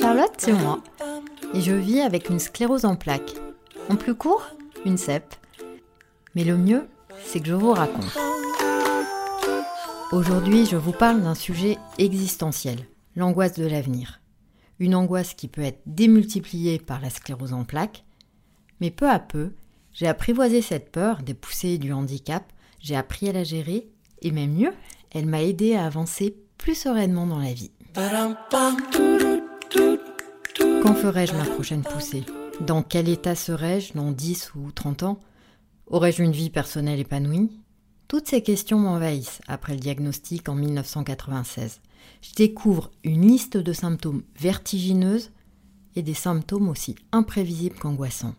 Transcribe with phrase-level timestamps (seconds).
[0.00, 0.82] Charlotte, c'est moi.
[1.52, 3.34] Et je vis avec une sclérose en plaques.
[3.90, 4.48] En plus court,
[4.86, 5.34] une CEP.
[6.34, 6.88] Mais le mieux,
[7.22, 8.16] c'est que je vous raconte.
[10.10, 12.78] Aujourd'hui, je vous parle d'un sujet existentiel,
[13.14, 14.22] l'angoisse de l'avenir.
[14.78, 18.04] Une angoisse qui peut être démultipliée par la sclérose en plaques,
[18.80, 19.52] mais peu à peu,
[19.92, 22.50] j'ai apprivoisé cette peur des poussées du handicap,
[22.80, 23.90] j'ai appris à la gérer,
[24.22, 24.72] et même mieux,
[25.10, 27.72] elle m'a aidé à avancer plus sereinement dans la vie.
[30.82, 32.22] Quand ferai-je ma prochaine poussée?
[32.60, 35.20] Dans quel état serai-je dans 10 ou 30 ans?
[35.88, 37.50] Aurais-je une vie personnelle épanouie?
[38.06, 41.80] Toutes ces questions m'envahissent après le diagnostic en 1996.
[42.22, 45.32] Je découvre une liste de symptômes vertigineuses
[45.96, 48.36] et des symptômes aussi imprévisibles qu'angoissants.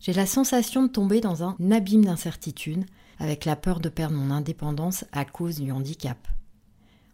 [0.00, 2.84] J'ai la sensation de tomber dans un abîme d'incertitude
[3.18, 6.18] avec la peur de perdre mon indépendance à cause du handicap.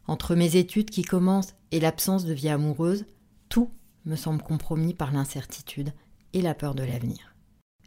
[0.07, 3.07] Entre mes études qui commencent et l'absence de vie amoureuse,
[3.49, 3.71] tout
[4.05, 5.93] me semble compromis par l'incertitude
[6.33, 7.35] et la peur de l'avenir.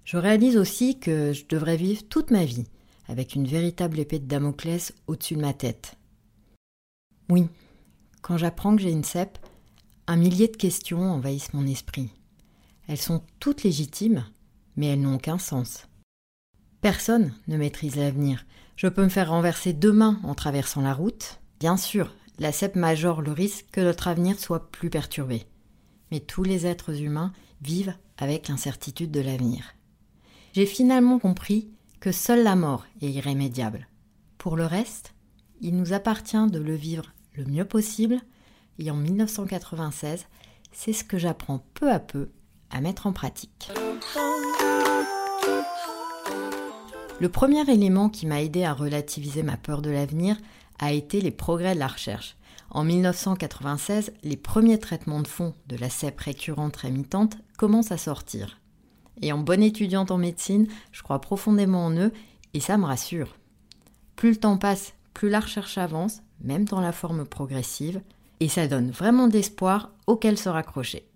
[0.03, 2.65] Je réalise aussi que je devrais vivre toute ma vie
[3.07, 5.97] avec une véritable épée de Damoclès au-dessus de ma tête.
[7.29, 7.47] Oui,
[8.21, 9.37] quand j'apprends que j'ai une CEP,
[10.07, 12.09] un millier de questions envahissent mon esprit.
[12.87, 14.25] Elles sont toutes légitimes,
[14.75, 15.87] mais elles n'ont aucun sens.
[16.81, 18.45] Personne ne maîtrise l'avenir.
[18.75, 21.39] Je peux me faire renverser demain en traversant la route.
[21.59, 25.47] Bien sûr, la CEP majore le risque que notre avenir soit plus perturbé.
[26.11, 29.73] Mais tous les êtres humains vivent avec l'incertitude de l'avenir.
[30.53, 31.69] J'ai finalement compris
[31.99, 33.87] que seule la mort est irrémédiable.
[34.37, 35.13] Pour le reste,
[35.59, 38.21] il nous appartient de le vivre le mieux possible
[38.77, 40.27] et en 1996,
[40.71, 42.29] c'est ce que j'apprends peu à peu
[42.69, 43.71] à mettre en pratique.
[47.19, 50.37] Le premier élément qui m'a aidé à relativiser ma peur de l'avenir
[50.79, 52.35] a été les progrès de la recherche.
[52.69, 58.59] En 1996, les premiers traitements de fond de la CEP récurrente rémitante commencent à sortir.
[59.21, 62.11] Et en bonne étudiante en médecine, je crois profondément en eux
[62.53, 63.35] et ça me rassure.
[64.15, 68.01] Plus le temps passe, plus la recherche avance, même dans la forme progressive,
[68.39, 71.07] et ça donne vraiment d'espoir auquel se raccrocher.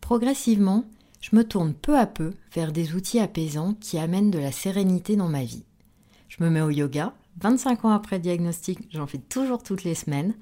[0.00, 0.84] Progressivement,
[1.20, 5.16] je me tourne peu à peu vers des outils apaisants qui amènent de la sérénité
[5.16, 5.64] dans ma vie.
[6.28, 10.34] Je me mets au yoga, 25 ans après diagnostic, j'en fais toujours toutes les semaines.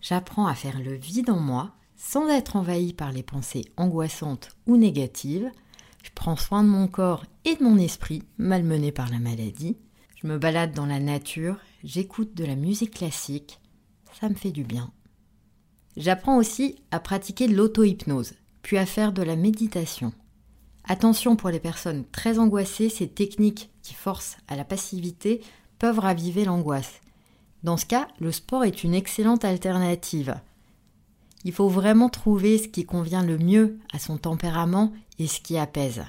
[0.00, 4.76] J'apprends à faire le vide en moi sans être envahi par les pensées angoissantes ou
[4.76, 5.50] négatives.
[6.02, 9.76] Je prends soin de mon corps et de mon esprit, malmené par la maladie.
[10.16, 13.60] Je me balade dans la nature, j'écoute de la musique classique.
[14.18, 14.90] Ça me fait du bien.
[15.96, 18.32] J'apprends aussi à pratiquer l'auto-hypnose,
[18.62, 20.12] puis à faire de la méditation.
[20.84, 25.42] Attention pour les personnes très angoissées, ces techniques qui forcent à la passivité
[25.80, 27.00] peuvent raviver l'angoisse.
[27.64, 30.36] Dans ce cas, le sport est une excellente alternative.
[31.44, 35.58] Il faut vraiment trouver ce qui convient le mieux à son tempérament et ce qui
[35.58, 36.04] apaise.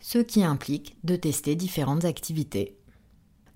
[0.00, 2.76] Ce qui implique de tester différentes activités.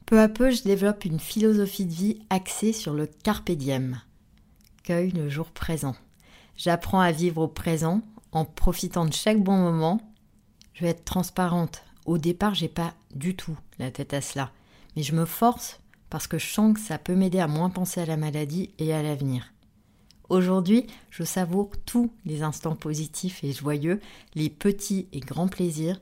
[0.06, 4.00] Peu à peu, je développe une philosophie de vie axée sur le carpe diem.
[4.82, 5.94] Cueille le jour présent.
[6.56, 10.00] J'apprends à vivre au présent en profitant de chaque bon moment.
[10.74, 11.84] Je vais être transparente.
[12.06, 14.50] Au départ, j'ai pas du tout la tête à cela,
[14.96, 18.00] mais je me force parce que je sens que ça peut m'aider à moins penser
[18.00, 19.52] à la maladie et à l'avenir.
[20.28, 24.00] Aujourd'hui, je savoure tous les instants positifs et joyeux,
[24.34, 26.00] les petits et grands plaisirs.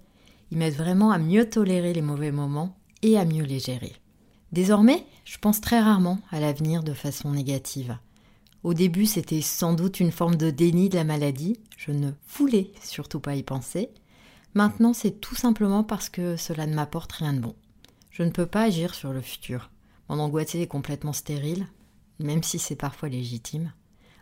[0.50, 3.94] Ils m'aident vraiment à mieux tolérer les mauvais moments et à mieux les gérer.
[4.52, 7.98] Désormais, je pense très rarement à l'avenir de façon négative.
[8.64, 12.72] Au début, c'était sans doute une forme de déni de la maladie, je ne voulais
[12.82, 13.90] surtout pas y penser.
[14.54, 17.54] Maintenant, c'est tout simplement parce que cela ne m'apporte rien de bon.
[18.16, 19.68] Je ne peux pas agir sur le futur.
[20.08, 21.66] Mon angoisse est complètement stérile,
[22.18, 23.74] même si c'est parfois légitime.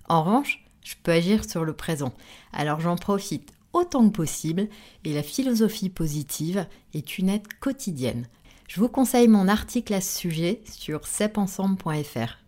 [0.08, 2.12] En revanche, je peux agir sur le présent.
[2.52, 4.66] Alors j'en profite autant que possible
[5.04, 8.26] et la philosophie positive est une aide quotidienne.
[8.66, 12.38] Je vous conseille mon article à ce sujet sur cepensemble.fr.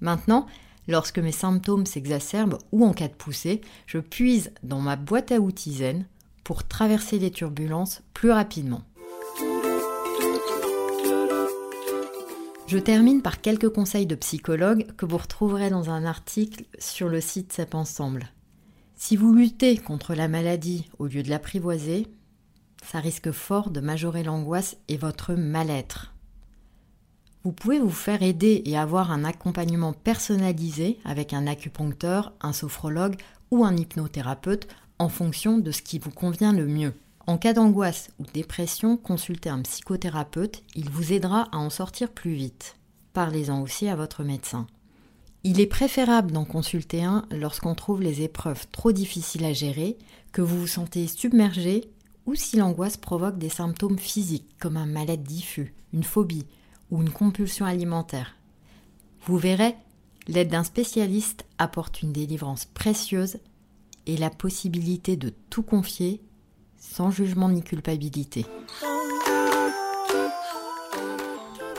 [0.00, 0.48] Maintenant,
[0.88, 5.38] lorsque mes symptômes s'exacerbent ou en cas de poussée, je puise dans ma boîte à
[5.38, 6.06] outils zen
[6.42, 8.82] pour traverser les turbulences plus rapidement.
[12.72, 17.20] Je termine par quelques conseils de psychologue que vous retrouverez dans un article sur le
[17.20, 18.32] site CEP Ensemble.
[18.94, 22.06] Si vous luttez contre la maladie au lieu de l'apprivoiser,
[22.82, 26.14] ça risque fort de majorer l'angoisse et votre mal-être.
[27.44, 33.16] Vous pouvez vous faire aider et avoir un accompagnement personnalisé avec un acupuncteur, un sophrologue
[33.50, 34.66] ou un hypnothérapeute
[34.98, 36.94] en fonction de ce qui vous convient le mieux.
[37.26, 42.34] En cas d'angoisse ou dépression, consultez un psychothérapeute, il vous aidera à en sortir plus
[42.34, 42.76] vite.
[43.12, 44.66] Parlez-en aussi à votre médecin.
[45.44, 49.98] Il est préférable d'en consulter un lorsqu'on trouve les épreuves trop difficiles à gérer,
[50.32, 51.90] que vous vous sentez submergé
[52.26, 56.46] ou si l'angoisse provoque des symptômes physiques comme un mal-être diffus, une phobie
[56.90, 58.36] ou une compulsion alimentaire.
[59.26, 59.76] Vous verrez,
[60.28, 63.38] l'aide d'un spécialiste apporte une délivrance précieuse
[64.06, 66.20] et la possibilité de tout confier
[66.82, 68.44] sans jugement ni culpabilité.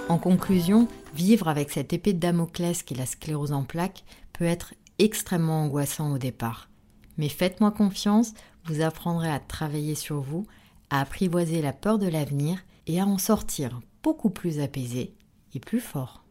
[0.09, 4.45] En conclusion, vivre avec cette épée de Damoclès qui est la sclérose en plaques peut
[4.45, 6.69] être extrêmement angoissant au départ.
[7.17, 8.33] Mais faites-moi confiance,
[8.65, 10.47] vous apprendrez à travailler sur vous,
[10.89, 15.13] à apprivoiser la peur de l'avenir et à en sortir beaucoup plus apaisé
[15.53, 16.23] et plus fort.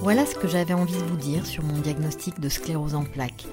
[0.00, 3.46] Voilà ce que j'avais envie de vous dire sur mon diagnostic de sclérose en plaques.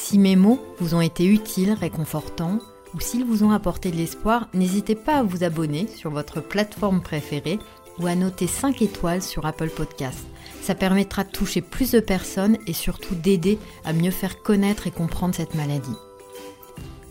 [0.00, 2.60] Si mes mots vous ont été utiles, réconfortants,
[2.94, 7.02] ou s'ils vous ont apporté de l'espoir, n'hésitez pas à vous abonner sur votre plateforme
[7.02, 7.58] préférée
[7.98, 10.24] ou à noter 5 étoiles sur Apple Podcasts.
[10.62, 14.92] Ça permettra de toucher plus de personnes et surtout d'aider à mieux faire connaître et
[14.92, 15.96] comprendre cette maladie.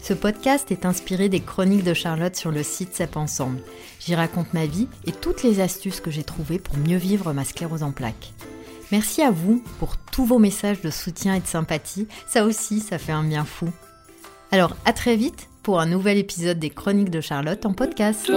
[0.02, 3.60] Ce podcast est inspiré des chroniques de Charlotte sur le site CEP Ensemble.
[4.00, 7.44] J'y raconte ma vie et toutes les astuces que j'ai trouvées pour mieux vivre ma
[7.44, 8.32] sclérose en plaques.
[8.92, 12.08] Merci à vous pour tous vos messages de soutien et de sympathie.
[12.26, 13.70] Ça aussi, ça fait un bien fou.
[14.52, 18.32] Alors, à très vite pour un nouvel épisode des Chroniques de Charlotte en podcast.